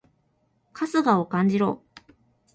[0.73, 1.83] 春日を感じろ！